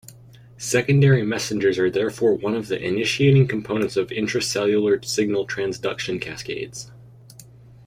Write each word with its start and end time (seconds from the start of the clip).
Secondary 0.57 1.21
messengers 1.21 1.77
are 1.77 1.87
therefore 1.91 2.33
one 2.33 2.55
of 2.55 2.69
the 2.69 2.83
initiating 2.83 3.47
components 3.47 3.95
of 3.95 4.07
intracellular 4.07 5.05
signal 5.05 5.45
transduction 5.45 6.19
cascades. 6.19 6.91